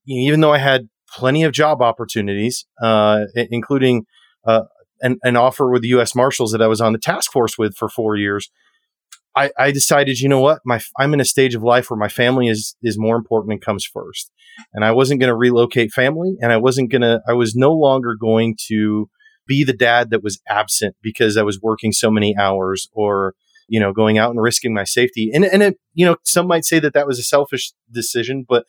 [0.07, 4.07] even though I had plenty of job opportunities, uh, including
[4.47, 4.63] uh,
[5.03, 6.15] an, an offer with the U.S.
[6.15, 8.51] Marshals that I was on the task force with for four years.
[9.37, 12.09] I, I decided, you know what, my I'm in a stage of life where my
[12.09, 14.33] family is is more important and comes first,
[14.73, 18.17] and I wasn't going to relocate family, and I wasn't to, I was no longer
[18.19, 19.09] going to
[19.47, 23.35] be the dad that was absent because I was working so many hours or
[23.69, 26.65] you know going out and risking my safety, and and it, you know some might
[26.65, 28.65] say that that was a selfish decision, but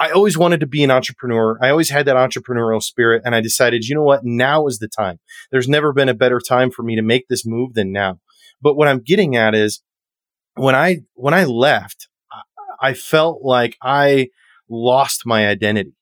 [0.00, 1.58] I always wanted to be an entrepreneur.
[1.62, 3.20] I always had that entrepreneurial spirit.
[3.22, 4.24] And I decided, you know what?
[4.24, 5.18] Now is the time.
[5.50, 8.18] There's never been a better time for me to make this move than now.
[8.62, 9.82] But what I'm getting at is
[10.54, 12.08] when I when I left,
[12.80, 14.28] I felt like I
[14.68, 15.94] lost my identity,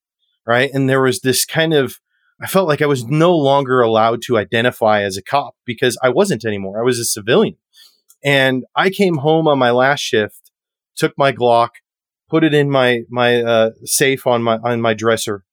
[0.47, 0.71] right?
[0.73, 2.01] And there was this kind of
[2.41, 6.09] I felt like I was no longer allowed to identify as a cop because I
[6.09, 6.81] wasn't anymore.
[6.81, 7.57] I was a civilian.
[8.25, 10.51] And I came home on my last shift,
[10.97, 11.71] took my Glock,
[12.29, 15.45] put it in my my uh, safe on my on my dresser,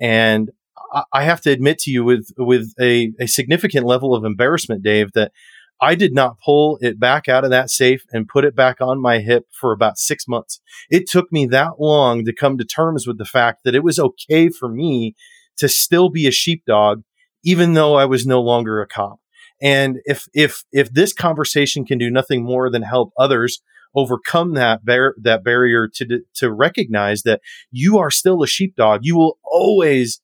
[0.00, 0.50] and
[0.92, 4.82] I, I have to admit to you with with a, a significant level of embarrassment,
[4.82, 5.32] Dave, that
[5.80, 9.02] I did not pull it back out of that safe and put it back on
[9.02, 10.60] my hip for about six months.
[10.90, 13.98] It took me that long to come to terms with the fact that it was
[13.98, 15.14] okay for me
[15.58, 17.02] to still be a sheepdog,
[17.44, 19.18] even though I was no longer a cop.
[19.60, 23.60] And if if if this conversation can do nothing more than help others
[23.94, 29.16] overcome that bar- that barrier to to recognize that you are still a sheepdog, you
[29.16, 30.20] will always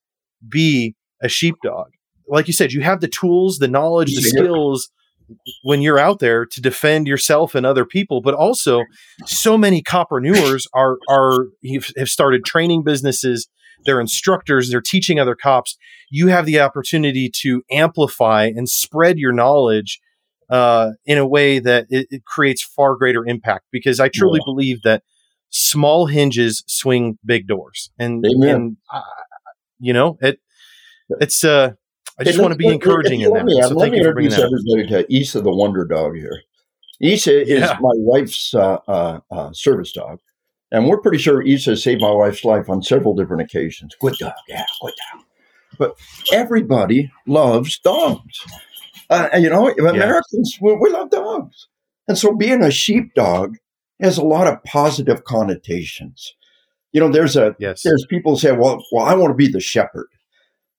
[0.48, 1.90] be a sheepdog.
[2.28, 4.90] Like you said, you have the tools, the knowledge, the skills
[5.62, 8.84] when you're out there to defend yourself and other people, but also
[9.26, 11.46] so many copreneurs are are
[11.96, 13.48] have started training businesses.
[13.86, 14.70] They're instructors.
[14.70, 15.76] They're teaching other cops.
[16.10, 20.00] You have the opportunity to amplify and spread your knowledge
[20.50, 23.66] uh, in a way that it, it, creates far greater impact.
[23.70, 24.52] Because I truly yeah.
[24.52, 25.02] believe that
[25.48, 28.54] small hinges swing big doors, and Amen.
[28.54, 29.02] and uh,
[29.78, 30.40] you know it.
[31.20, 31.72] It's uh
[32.20, 33.66] I just want to be encouraging in that.
[33.68, 36.42] So let me introduce everybody to Isa the Wonder Dog here.
[37.00, 37.78] Isa is yeah.
[37.80, 40.20] my wife's uh, uh, uh, service dog.
[40.70, 43.96] And we're pretty sure Isa saved my wife's life on several different occasions.
[44.00, 45.24] Good dog, yeah, good dog.
[45.78, 45.98] But
[46.32, 48.44] everybody loves dogs.
[49.08, 51.68] Uh, you know, Americans, we, we love dogs.
[52.06, 53.56] And so being a sheepdog
[54.00, 56.34] has a lot of positive connotations.
[56.92, 57.82] You know, there's a yes.
[57.82, 60.08] there's people say, well, well, I want to be the shepherd.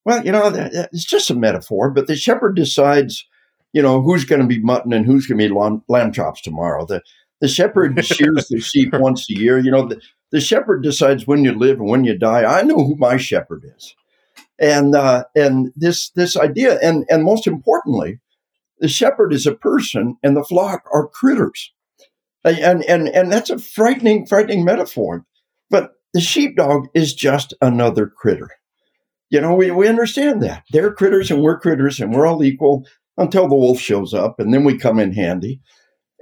[0.06, 3.26] Well, you know, it's just a metaphor, but the shepherd decides,
[3.72, 6.42] you know, who's going to be mutton and who's going to be lamb, lamb chops
[6.42, 6.86] tomorrow.
[6.86, 7.02] The,
[7.40, 9.60] the shepherd shears the sheep once a year.
[9.60, 12.44] You know, the, the shepherd decides when you live and when you die.
[12.44, 13.96] I know who my shepherd is.
[14.60, 18.20] And, uh, and this, this idea, and, and most importantly,
[18.80, 21.72] the shepherd is a person and the flock are critters.
[22.44, 25.26] And, and, and that's a frightening, frightening metaphor.
[25.70, 28.50] But the sheepdog is just another critter.
[29.32, 30.66] You know, we, we understand that.
[30.72, 32.86] They're critters and we're critters and we're all equal
[33.18, 35.62] until the wolf shows up and then we come in handy.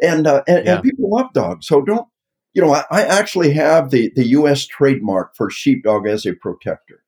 [0.01, 0.75] And, uh, and, yeah.
[0.75, 1.67] and, people love dogs.
[1.67, 2.07] So don't,
[2.53, 4.65] you know, I, I, actually have the, the U.S.
[4.65, 7.03] trademark for sheepdog as a protector.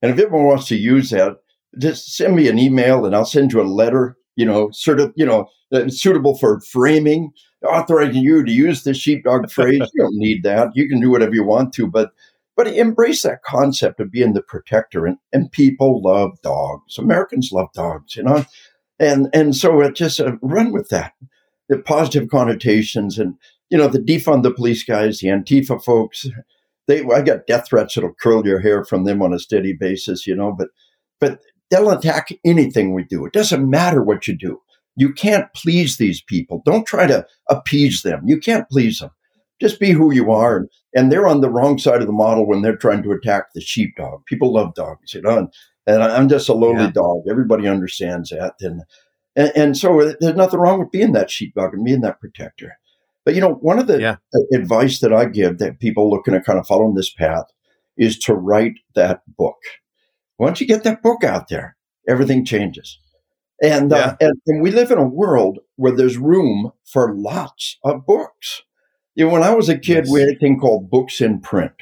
[0.00, 1.36] And if anyone wants to use that,
[1.78, 5.12] just send me an email and I'll send you a letter, you know, sort of,
[5.16, 5.48] you know,
[5.88, 7.30] suitable for framing,
[7.62, 9.80] authorizing you to use the sheepdog phrase.
[9.94, 10.70] you don't need that.
[10.74, 12.12] You can do whatever you want to, but
[12.56, 15.06] but embrace that concept of being the protector.
[15.06, 16.98] And, and people love dogs.
[16.98, 18.44] Americans love dogs, you know?
[18.98, 21.12] And, and so it just uh, run with that,
[21.68, 23.34] the positive connotations and,
[23.68, 26.26] you know, the defund the police guys, the Antifa folks,
[26.88, 30.26] they, I got death threats that'll curl your hair from them on a steady basis,
[30.26, 30.68] you know, but,
[31.20, 31.40] but
[31.70, 33.26] they'll attack anything we do.
[33.26, 34.62] It doesn't matter what you do.
[34.94, 36.62] You can't please these people.
[36.64, 38.22] Don't try to appease them.
[38.24, 39.10] You can't please them
[39.60, 40.66] just be who you are.
[40.94, 43.60] And they're on the wrong side of the model when they're trying to attack the
[43.60, 44.24] sheepdog.
[44.26, 45.48] People love dogs, you know, and,
[45.86, 46.90] and I'm just a lowly yeah.
[46.90, 47.22] dog.
[47.30, 48.54] Everybody understands that.
[48.60, 48.82] And,
[49.34, 52.78] and, and, so there's nothing wrong with being that sheepdog and being that protector.
[53.24, 54.16] But, you know, one of the yeah.
[54.54, 57.46] advice that I give that people looking to kind of following this path
[57.96, 59.58] is to write that book.
[60.38, 61.76] Once you get that book out there,
[62.08, 62.98] everything changes.
[63.62, 64.04] And, uh, yeah.
[64.04, 68.62] uh, and, and we live in a world where there's room for lots of books.
[69.16, 70.10] You know, when I was a kid, yes.
[70.10, 71.72] we had a thing called books in print.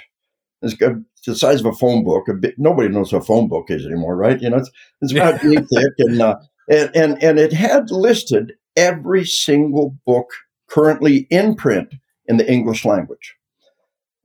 [0.62, 2.28] It's the size of a phone book.
[2.28, 4.40] A bit, nobody knows what a phone book is anymore, right?
[4.40, 4.70] You know, it's,
[5.02, 6.36] it's about thick, and, uh,
[6.70, 10.30] and and and it had listed every single book
[10.68, 11.94] currently in print
[12.26, 13.34] in the English language.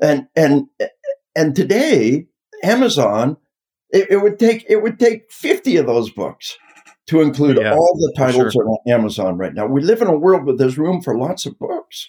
[0.02, 0.68] And and
[1.36, 2.28] and today,
[2.64, 3.38] Amazon,
[3.90, 6.58] it, it would take it would take fifty of those books
[7.08, 8.70] to include yeah, all the titles sure.
[8.70, 9.66] on Amazon right now.
[9.66, 12.08] We live in a world where there's room for lots of books.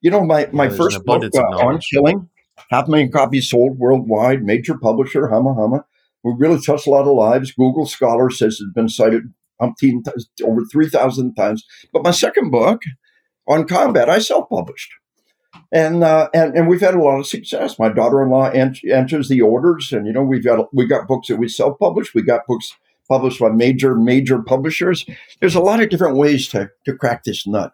[0.00, 2.28] You know, my, my first book uh, on killing,
[2.70, 5.84] half a million copies sold worldwide, major publisher, Hama Hama.
[6.22, 7.52] We really touched a lot of lives.
[7.52, 10.06] Google Scholar says it's been cited umpteen,
[10.42, 11.64] over 3,000 times.
[11.92, 12.82] But my second book
[13.46, 14.92] on combat, I self published.
[15.72, 17.78] And, uh, and and we've had a lot of success.
[17.78, 21.48] My daughter-in-law enters the orders, and you know we've got we got books that we
[21.48, 22.14] self-publish.
[22.14, 22.74] We got books
[23.08, 25.04] published by major major publishers.
[25.40, 27.72] There's a lot of different ways to to crack this nut.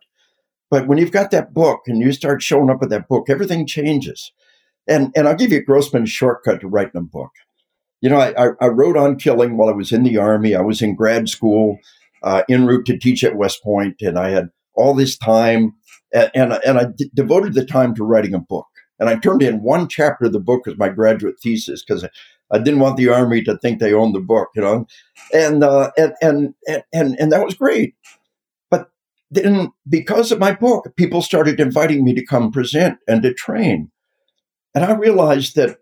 [0.74, 3.64] But when you've got that book and you start showing up with that book, everything
[3.64, 4.32] changes.
[4.88, 7.30] And, and I'll give you a Grossman shortcut to writing a book.
[8.00, 10.56] You know, I, I wrote on killing while I was in the Army.
[10.56, 11.78] I was in grad school,
[12.24, 15.74] uh, en route to teach at West Point, and I had all this time,
[16.12, 18.66] and, and, and I d- devoted the time to writing a book.
[18.98, 22.04] And I turned in one chapter of the book as my graduate thesis because
[22.50, 24.88] I didn't want the Army to think they owned the book, you know,
[25.32, 26.54] and uh, and, and
[26.92, 27.94] and and that was great
[29.34, 33.90] then because of my book, people started inviting me to come present and to train.
[34.74, 35.78] And I realized that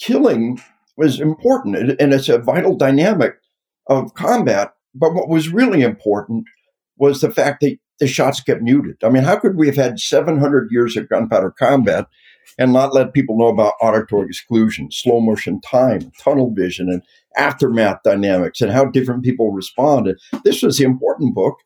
[0.00, 0.60] killing
[0.96, 3.34] was important and it's a vital dynamic
[3.88, 4.72] of combat.
[4.94, 6.46] But what was really important
[6.96, 8.96] was the fact that the shots kept muted.
[9.02, 12.06] I mean, how could we have had 700 years of gunpowder combat
[12.58, 17.02] and not let people know about auditory exclusion, slow motion time, tunnel vision, and
[17.36, 20.18] aftermath dynamics and how different people responded?
[20.44, 21.56] This was the important book.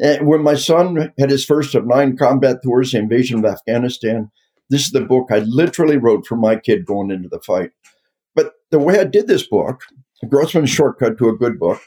[0.00, 4.30] When my son had his first of nine combat tours, the invasion of Afghanistan,
[4.70, 7.72] this is the book I literally wrote for my kid going into the fight.
[8.34, 9.82] But the way I did this book,
[10.26, 11.82] Grossman's shortcut to a good book,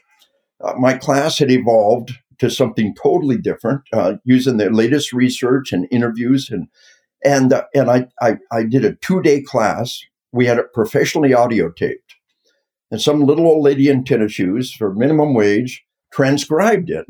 [0.63, 5.87] uh, my class had evolved to something totally different, uh, using the latest research and
[5.91, 6.67] interviews, and
[7.23, 9.99] and uh, and I, I I did a two day class.
[10.31, 12.15] We had it professionally audio taped,
[12.91, 17.07] and some little old lady in tennis shoes for minimum wage transcribed it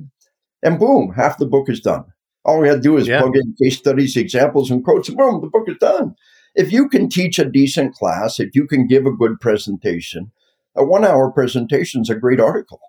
[0.64, 2.06] and boom, half the book is done.
[2.46, 3.22] All we had to do is yeah.
[3.22, 6.16] plug in case studies, examples, and quotes, and boom, the book is done.
[6.56, 10.32] If you can teach a decent class, if you can give a good presentation,
[10.76, 12.80] a one hour presentation is a great article.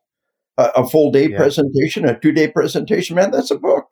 [0.56, 1.36] A, a full day yeah.
[1.36, 3.86] presentation, a two day presentation, man, that's a book.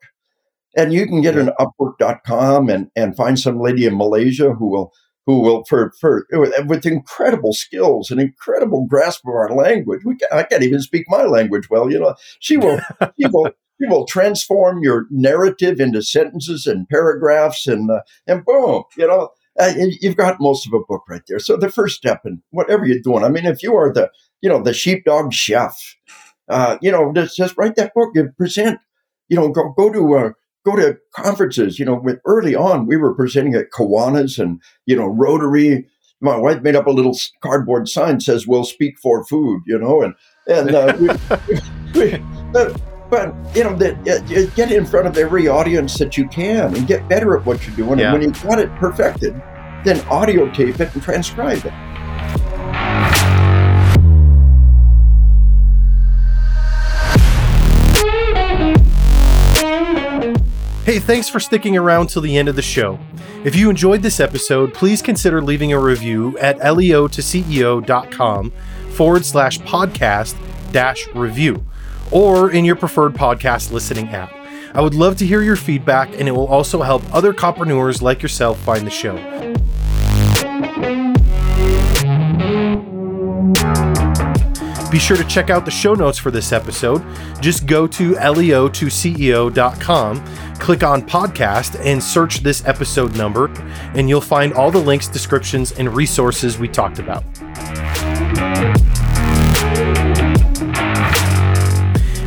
[0.75, 1.41] And you can get yeah.
[1.41, 4.93] an upwork.com and, and find some lady in Malaysia who will
[5.25, 6.27] who will for for
[6.65, 10.01] with incredible skills and incredible grasp of our language.
[10.03, 11.89] We can, I can't even speak my language well.
[11.89, 12.79] You know, she will
[13.19, 18.83] she will you will transform your narrative into sentences and paragraphs, and uh, and boom,
[18.97, 19.29] you know.
[19.59, 21.39] uh, you've got most of a book right there.
[21.39, 24.11] So the first step in whatever you're doing, I mean, if you are the,
[24.41, 25.77] you know, the sheepdog chef,
[26.49, 28.79] uh, you know, just, just write that book and present,
[29.29, 30.31] you know, go, go to, uh,
[30.65, 34.95] go to conferences, you know, with early on, we were presenting at Kiwanis and, you
[34.95, 35.87] know, Rotary.
[36.19, 40.01] My wife made up a little cardboard sign says, we'll speak for food, you know,
[40.01, 40.15] and,
[40.47, 41.09] and, uh, we,
[41.93, 42.73] we, we,
[43.13, 46.87] but you know that uh, get in front of every audience that you can and
[46.87, 48.05] get better at what you're doing yeah.
[48.05, 49.39] and when you've got it perfected
[49.85, 51.73] then audio tape it and transcribe it
[60.85, 62.99] Hey, thanks for sticking around till the end of the show.
[63.45, 68.51] If you enjoyed this episode, please consider leaving a review at leo2ceo.com
[68.91, 70.35] forward slash podcast
[70.73, 71.65] dash review
[72.11, 74.33] or in your preferred podcast listening app.
[74.75, 78.21] I would love to hear your feedback, and it will also help other copreneurs like
[78.21, 79.17] yourself find the show.
[84.93, 87.03] Be sure to check out the show notes for this episode.
[87.41, 90.25] Just go to leo2ceo.com,
[90.59, 93.51] click on podcast, and search this episode number,
[93.95, 97.23] and you'll find all the links, descriptions, and resources we talked about.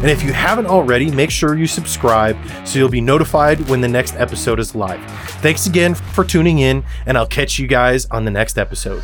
[0.07, 3.89] And if you haven't already, make sure you subscribe so you'll be notified when the
[3.89, 5.05] next episode is live.
[5.41, 9.03] Thanks again for tuning in, and I'll catch you guys on the next episode.